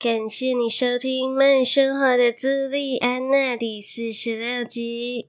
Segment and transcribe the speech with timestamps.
[0.00, 5.28] 感谢你收听《慢生活的朱莉安娜》第四十六集。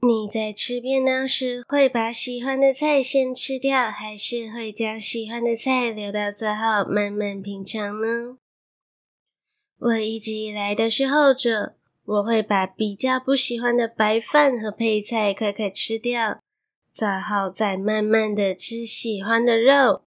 [0.00, 8.38] 你在吃便当时会把喜欢的菜先吃掉，还是会将喜欢的菜留到最后慢慢品尝呢？
[9.80, 11.74] 我一直以来都是后者，
[12.04, 16.40] 我会把比较不喜欢的白饭和配菜快快吃掉，
[16.92, 20.04] 最后再慢慢的吃喜欢的肉。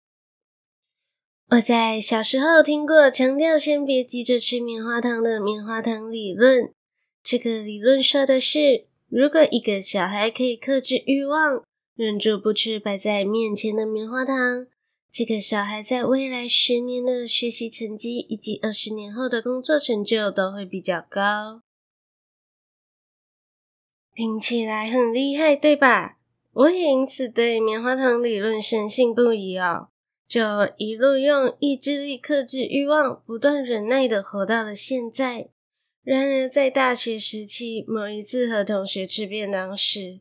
[1.53, 6.75] 我在小时候听过强调先别急着吃棉花糖的棉花糖理论。
[7.23, 14.67] 这个理论说的是，如果一个小孩可以克制欲望，忍住不吃摆在面前的棉花糖，
[15.11, 21.63] 这个小孩在未来十年的学习成绩以及二十年后的工作成就都会比较高。
[24.15, 26.19] 听起来很厉害，对吧？
[26.53, 29.89] 我也因此对棉花糖理论深信不疑哦。
[30.29, 30.41] 就
[30.77, 35.49] 一路用意志力克制欲望，不断忍耐的活到了现在。
[36.05, 40.21] 然而，在大学时期，某一次和同学吃便当时，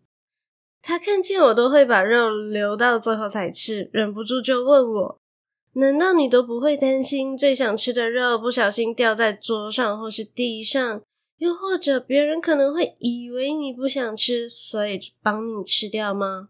[0.81, 5.19] 他看见我都会把肉留到最后才吃，忍不住就问我
[5.73, 11.02] ：“难道你都不会担心最想吃的肉不小心掉在桌上或是地上，
[11.38, 16.50] 又或者别人可能会以为你不想吃，所以帮你吃掉吗？”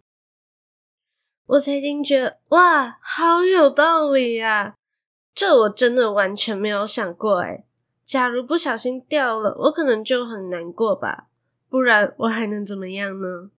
[1.48, 4.76] 我才惊觉，哇，好有道理呀！
[5.34, 7.66] 这我真的完全没有想过诶。
[8.04, 11.28] 假如不小心掉了，我可能就很难过吧？
[11.70, 13.52] 不然我还能怎么样呢？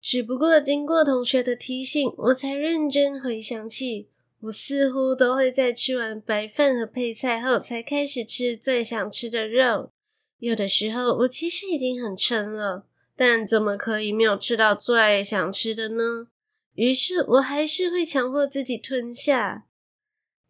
[0.00, 4.08] 只不过经过同学的提醒，我才认真回想起，
[4.40, 9.90] 我似乎都会在吃完白饭和配菜后，才开始吃最想吃的肉。
[10.38, 12.86] 有的时候，我其实已经很撑了。
[13.22, 16.28] 但怎么可以没有吃到最想吃的呢？
[16.72, 19.66] 于是我还是会强迫自己吞下。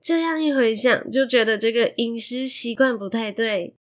[0.00, 3.74] 这样一回想，就觉得这个饮食习惯不太对。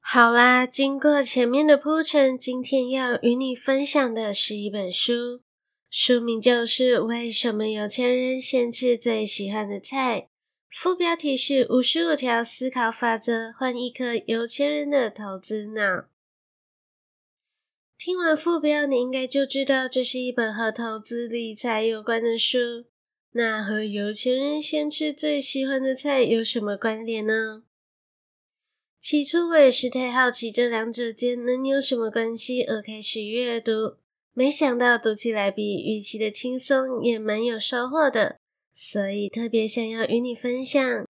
[0.00, 5.40] 好啦，经过前面的铺陈，今天要与你分享的是一本书，
[5.88, 10.20] 书名就是《为什么有钱人先吃最喜欢的菜》。
[10.70, 16.08] 副标题是五十五条思考法则，换一颗有钱人的投资脑。
[17.96, 22.84] 听完副标，你应该就知道这是一本和投资理财有关的书。
[23.32, 27.64] 那和有钱人先吃最喜欢的菜有什么关联呢？
[29.00, 33.96] 起初我也是太好奇这两者间能有什么关系而开始阅读，
[34.34, 38.36] 没想到读起来比预期的轻松，也蛮有收获的。
[38.80, 41.04] 所以特别想要与你分享。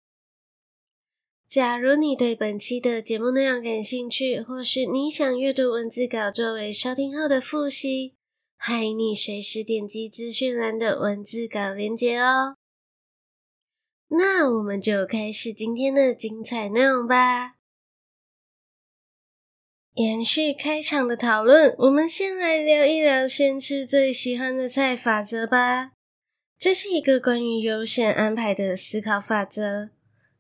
[1.49, 8.15] 假如你对本期的节目内容感兴趣，或是你想阅读文字稿作为收听后的复习，
[8.57, 12.57] 欢迎你随时点击资讯栏的文字稿连接哦。
[14.11, 17.57] 那我们就开始今天的精彩内容吧。
[19.95, 25.96] 延续开场的讨论，我们先来聊一聊先吃最喜欢的菜法则吧。
[26.59, 29.91] 这是一个关于优先安排的思考法则。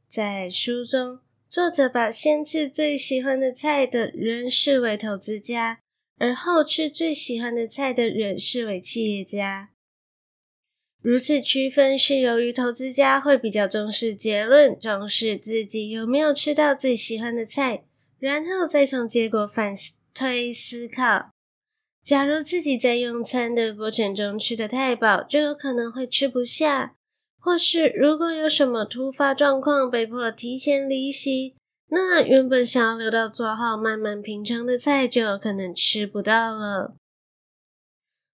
[0.09, 5.81] 在书中，作者把先吃最喜欢的菜的人视为投资家，
[6.19, 9.71] 而后吃最喜欢的菜的人视为企业家。
[11.03, 17.85] 如此区分是由于投资家会比较重视结论，重视自己有没有吃到最喜欢的菜，
[18.19, 19.75] 然后再从结果反
[20.15, 21.31] 推思考。
[22.07, 26.93] 假如自己在用餐的过程中吃得太饱，就有可能会吃不下；
[27.41, 31.57] 或是如果有什么突发状况被迫提前离席，
[31.89, 36.95] 那原本想要留到最后慢慢品尝的菜就有可能吃不到了。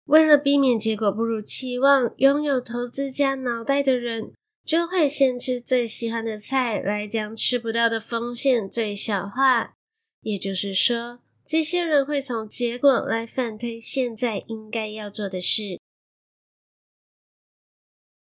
[0.03, 4.33] 为了避免结果不如期望，拥有投资家脑袋的人
[4.65, 9.75] 就会先吃最喜欢的菜，来将吃不到的风险最小化。
[10.19, 11.19] 也就是说，
[11.51, 15.81] 这些人会从结果来反推现在应该要做的事。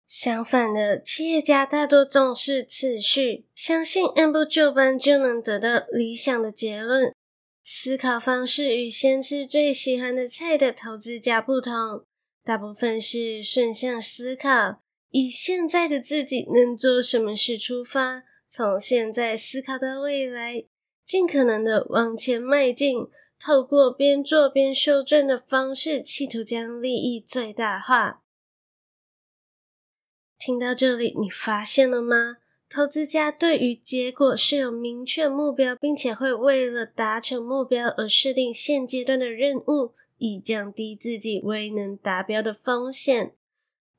[0.08, 7.14] 相反的，企业家大多重视次序，相信按部就班就能得到理想的结论。
[7.62, 12.04] 思考方式与先吃最喜欢的菜的投资家不同，
[12.44, 14.82] 大部分是顺向思考，
[15.12, 20.66] 以现在的自己能做什么事出发，从现在思考到未来，
[21.14, 23.08] 尽可能的往前迈进，
[23.40, 28.24] 透过边做边修正的方式，企图将利益最大化。
[30.40, 32.38] 听到这里，你发现了吗？
[32.68, 43.36] 投资家对于结果是有明确目标，并且会为了达成目标而设定现阶段的任务，以降低自己未能达标的风险。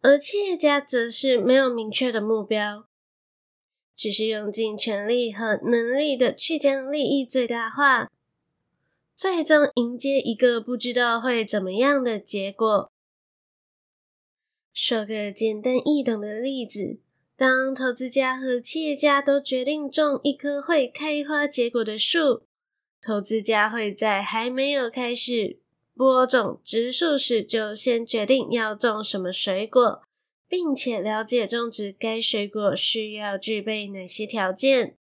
[0.03, 2.89] 而企业家则是没有明确的目标。
[3.97, 8.11] 只是用尽全力和能力的去将利益最大化，
[9.15, 12.91] 最终迎接一个不知道会怎么样的结果。
[14.73, 16.99] 说个简单易懂的例子，
[17.37, 22.43] 当投资家和企业家都决定种一棵会开花结果的树，
[23.01, 25.59] 投资家会在还没有开始
[25.95, 30.04] 播种植树时，就先决定要种什么水果。
[30.55, 34.97] 并且了解种植该水果需要具备哪些条件，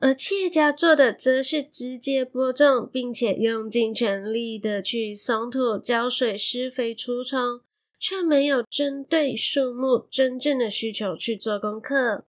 [0.00, 7.60] 而企业家做的则是直接播种，并且用尽全力的去松土、浇水、施肥、除虫，
[8.00, 12.26] 却没有针对树木真正的需求去做功课。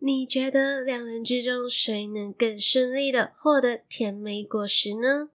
[0.00, 5.30] 你觉得两人之中谁能更顺利的获得甜美果实呢？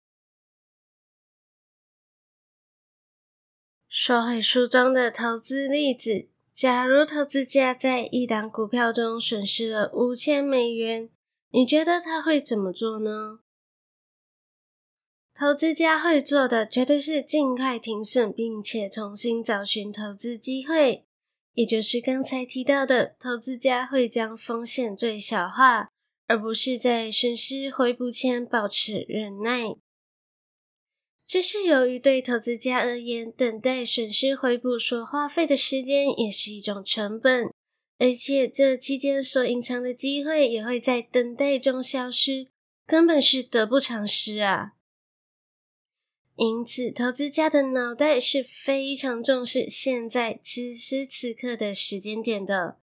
[3.92, 11.10] 说回书中的投资例子，假如投资家在一档股票中损失了五千美元，
[11.50, 13.40] 你觉得他会怎么做呢？
[15.34, 21.04] 投资家会做的绝对是尽快停损，并且重新找寻投资机会，
[21.54, 25.90] 也就是刚才提到的，投资家会将风险最小化，
[26.28, 29.74] 而不是在损失回补前保持忍耐。
[31.30, 37.52] 这是由于对投资家而言，等待损失回补所花费的时间也是一种成本，
[38.00, 42.48] 而且这期间所隐藏的机会也会在等待中消失，
[42.84, 44.72] 根本是得不偿失啊！
[46.34, 52.78] 因此，投资家的脑袋是非常重视现在此时此刻的时间点的，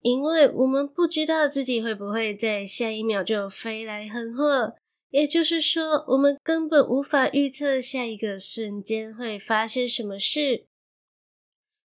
[0.00, 4.76] 因为我们不知道自己会不会在下一秒就飞来横祸。
[5.10, 10.66] 也就是说，我们根本无法预测下一个瞬间会发生什么事，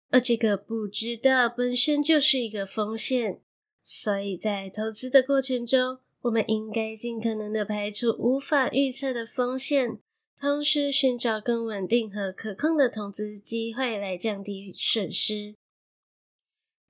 [0.09, 3.41] 而这个不知道本身就是一个风险。
[3.81, 9.99] 所以在投资的过程中，我们应该尽可能的排除无法预测的风险，
[10.39, 15.55] 同时寻找更稳定和可控的投资机会来降低损失。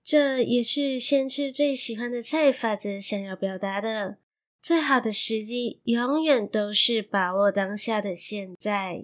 [0.04, 4.18] 这也是先吃最喜欢的菜法则想要表达的。
[4.64, 9.04] 最好的时机，永远都是把握当下的现在。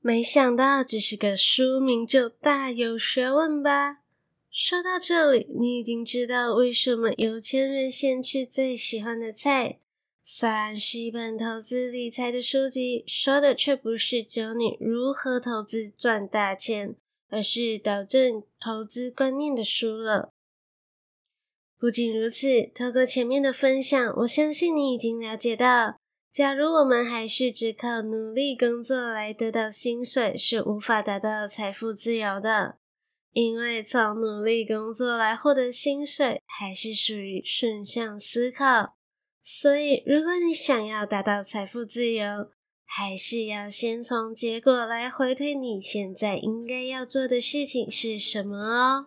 [0.00, 3.98] 没想到，只是个书名就大有学问吧？
[4.50, 9.80] 说到这里，你已经知道为什么有钱人先吃最喜欢的菜。
[10.22, 16.94] 虽然是一本投资理财的书籍，说的却不是教你如何投资赚大钱，
[17.28, 20.33] 而是导正投资观念的书了。
[21.84, 25.98] 不仅如此，透过前面的分享，我相信你已经了解到，
[26.32, 32.78] 假如我们还是只靠努力工作来得到薪水，是无法达到财富自由的。
[33.34, 38.94] 因为从努力工作来获得薪水，还是属于顺向思考。
[39.42, 42.48] 所以，如果你想要达到财富自由，
[42.86, 49.06] 还是要先从结果来回推你现在应该要做的事情是什么哦。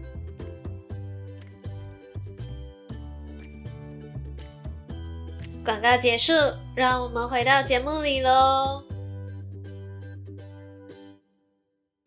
[5.63, 6.33] 广告结束，
[6.75, 8.83] 让我们回到节目里喽。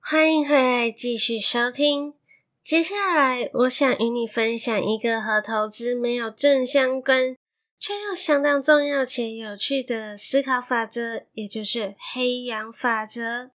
[0.01, 2.15] 欢迎回来，继续收听。
[2.61, 7.37] 接下来，我想与你分享一个和投资没有正相关，
[7.79, 13.53] 却又相当重要且有趣的思考法则，也就是黑羊法则。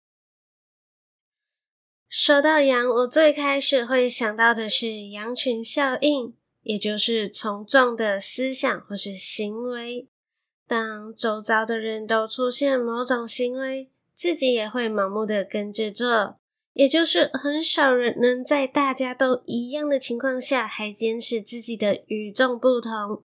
[2.09, 6.33] 说到羊，我最开始会想到的是羊群效应，
[6.65, 10.07] 也就是从众的思想或是行为。
[10.67, 16.39] 当周遭的人都出现某种行为，自己也会盲目的跟着做，
[16.73, 23.21] 也就是很少人能在大家都一样的情况下，还坚持自己的与众不同。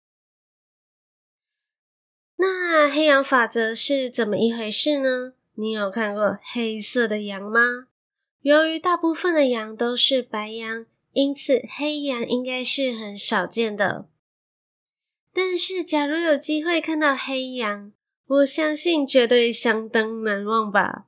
[2.37, 5.35] 那黑羊法则是怎么一回事呢？
[5.57, 7.89] 你有看过黑色的羊吗？
[8.41, 14.07] 由于大部分的羊都是白羊，因此黑羊应该是很少见的。
[15.33, 17.91] 但是，假如有机会看到黑羊，
[18.27, 21.07] 我相信绝对相当难忘吧。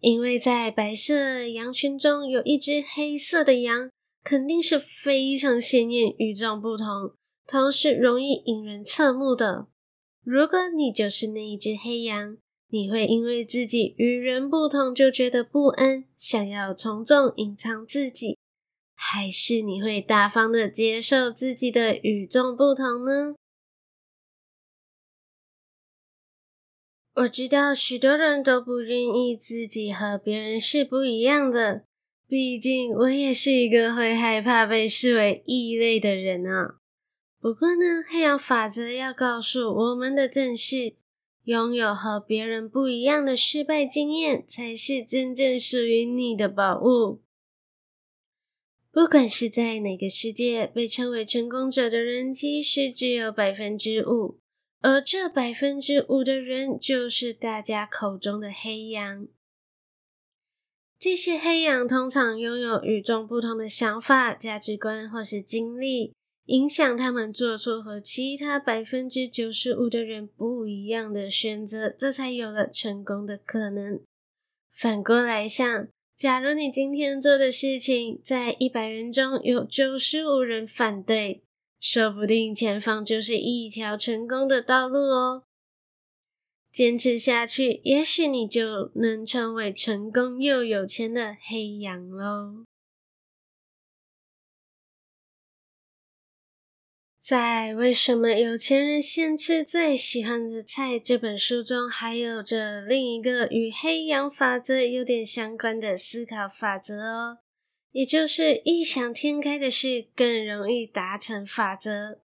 [0.00, 3.90] 因为在白色羊群中有一只黑色的羊，
[4.24, 7.12] 肯定是非常鲜艳、与众不同，
[7.46, 9.68] 同时容易引人侧目的。
[10.24, 12.38] 如果你就是那一只黑羊，
[12.70, 18.36] 你会因为自己与人不同就觉得不安，想要从众隐藏自己。
[19.06, 23.36] 还是你会大方的接受自己的与众不同呢？
[27.16, 31.84] 我知道许多人都不愿意自己和别人是不一样的，
[32.26, 36.78] 毕竟我也是一个会害怕被视为异类的人啊。
[37.38, 40.96] 不过呢，黑羊法则要告诉我们的正是，
[41.42, 47.23] 拥有和别人不一样的失败经验，才是真正属于你的宝物。
[48.94, 54.38] 不管是在哪个世界，被称为成功者的人其实只有百分之五，
[54.82, 59.26] 而这百分之五的人就是大家口中的黑羊。
[60.96, 66.12] 这些黑羊通常拥有与众不同的想法、价值观或是经历，
[66.44, 74.00] 影响他们做出和其他百分之九十五的人不一样的选择，这才有了成功的可能。
[74.70, 75.88] 反过来想。
[76.16, 81.42] 假如你今天做的事情，在一百人中有九十五人反对，
[81.80, 85.42] 说不定前方就是一条成功的道路哦。
[86.70, 92.64] 坚持下去，也许你就能成为成功又有钱的黑羊喽。
[97.24, 107.38] 在《为什么有钱人先吃最喜欢的菜》这本书中，还有着另一个与黑羊法则有点相关的思考法则哦，
[107.92, 112.20] 也就是异想天开的事更容易达成法则。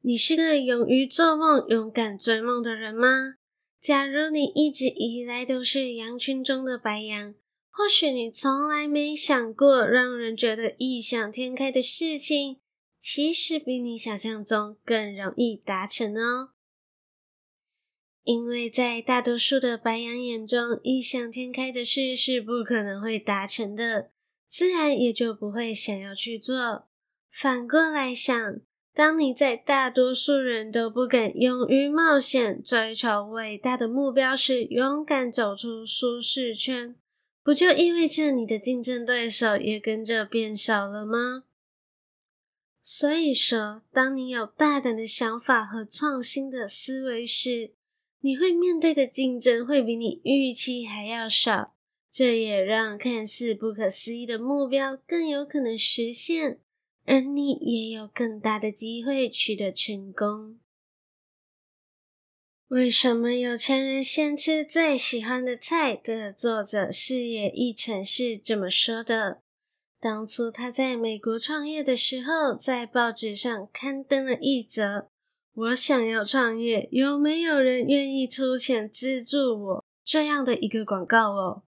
[0.00, 3.36] 你是个勇于做梦、勇敢追梦的人吗？
[3.80, 7.36] 假如你一直以来都是羊群中的白羊，
[7.70, 12.56] 或许你从来没想过让人觉得异想天开的事情。
[12.98, 16.50] 其实比你想象中更容易达成哦，
[18.24, 24.10] 因为在大多数的白羊眼中，异想天开的事是不可能会达成的，
[24.48, 26.88] 自然也就不会想要去做。
[27.30, 28.60] 反过来想，
[28.92, 36.96] 当你在大多数人都不敢勇于冒险、追求伟大的目标时，勇敢走出舒适圈，
[37.44, 41.44] 不就意味着你的竞争对手也跟着变少了吗？
[42.90, 47.74] 所以说，当你有大胆的想法和创新的思维时，
[48.20, 51.74] 你会面对的竞争会比你预期还要少。
[52.10, 56.60] 这也让看似不可思议的目标更有可能实现，
[57.04, 60.58] 而你也有更大的机会取得成功。
[62.68, 69.42] 为什么有钱人先吃最喜欢的菜的作者矢野一成是这么说的。
[70.00, 75.08] 当初他在美国创业的时候，在报纸上刊登了一则
[75.54, 81.62] “我想要创业，有没有人愿意出钱资助我”这样的一个广告哦。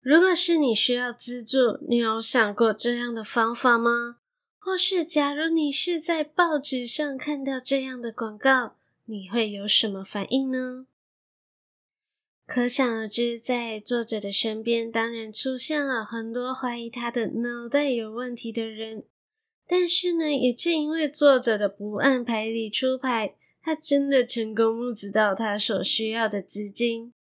[0.00, 4.16] 如果是你需要资助，你有想过这样的方法吗？
[4.58, 10.86] 或是假如你是在报纸上看到这样的广告，你会有什么反应呢？
[12.50, 19.04] 可想而知，在作者的身边，当然出现了很多怀疑他的脑袋有问题的人。
[19.68, 27.12] 但是呢，也正因为作者的不按牌理出牌，他真的成功募资到他所需要的资金。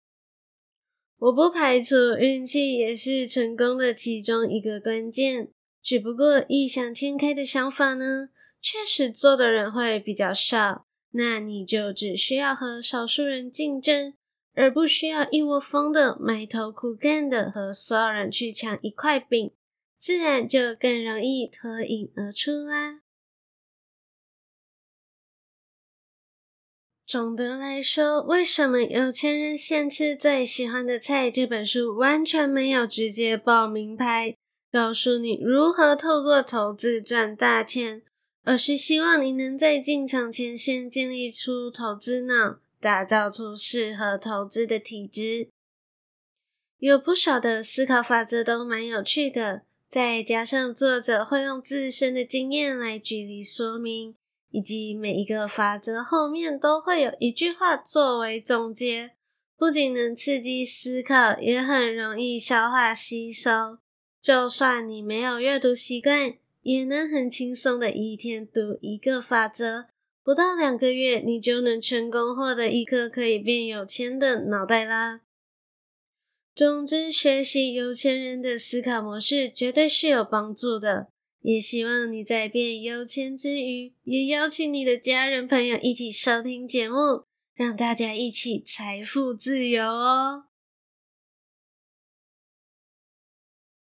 [1.18, 5.50] 我不排除运气也是成功的其中一个关键，
[5.82, 8.30] 只不过异想天开的想法呢，
[8.62, 10.87] 确实做的人会比较少。
[11.11, 14.14] 那你就只需要和少数人竞争，
[14.58, 19.52] 而不需要一窝蜂的埋头苦干的和所有人去抢一块饼。
[20.00, 23.00] 自然就更容易脱颖而出啦。
[27.04, 31.30] 总的来说，为什么有钱人先吃最喜欢的菜？
[31.30, 34.36] 这本书完全没有直接报名牌，
[34.70, 38.02] 告诉你如何透过投资赚大钱，
[38.44, 45.49] 而是希望你能在进场前先建立出投资脑，打造出适合投资的体质。
[46.78, 49.62] 有不少的思考法则都蛮有趣的。
[49.88, 54.14] 再加上作者会用自身的经验来举例说明，
[54.50, 59.12] 以及每一个法则后面都会有一句话作为总结，
[59.56, 63.78] 不仅能刺激思考，也很容易消化吸收。
[64.20, 69.87] 就算你没有阅读习惯，也能很轻松的一天读一个法则，
[70.28, 75.23] 不到两个月，你就能成功获得一颗可以变有钱的脑袋啦。
[76.54, 81.08] 总之，学习有钱人的思考模式绝对是有帮助的。
[81.40, 90.44] 也希望你在变有钱之余，也邀请你的家人朋友一起收听节目，让大家一起财富自由哦。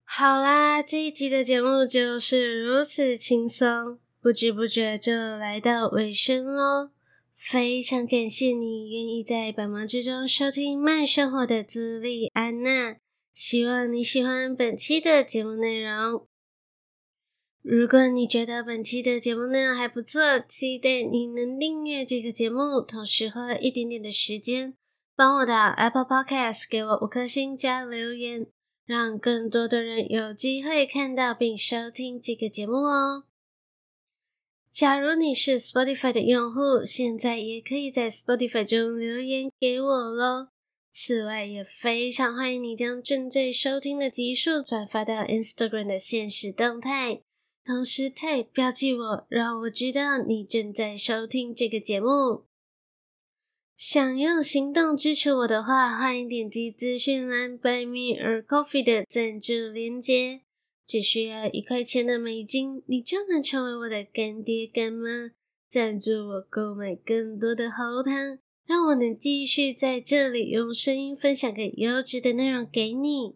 [0.05, 6.91] 好啦，这一集的节目就是如此轻松，不知不觉就来到尾声喽。
[7.33, 12.97] 非常感谢你愿意在百忙之中收听慢生活的朱莉安娜，
[13.33, 16.27] 希望你喜欢本期的节目内容。
[17.63, 24.75] 如果你觉得本期的节目内容还不错，期待你能订阅这个节目，同时花一点点的时间
[25.15, 28.45] 帮我的 Apple Podcast 给我五颗星加留言，
[28.85, 33.23] 让更多的人有机会看到并收听这个节目哦。
[34.79, 40.47] 假如你是 Spotify 的用户，现在也可以在 Spotify 中留言给我喽。
[40.93, 47.23] 此外，也非常欢迎你将正在收听的集数转发到 Instagram 的限时动态，
[47.65, 52.45] 同时 tag 标记我，让我知道你正在收听这个节目。
[53.75, 60.39] 想用行动支持我的话，欢迎点击资讯栏 Buy Me a Coffee 的赞助链接。
[60.89, 65.29] 只需要一块钱的美金，你就能成为我的干爹干妈，
[65.69, 73.35] 赞助我购买更多的喉糖，让我能继续在这里用声音分享更优质的内容给你。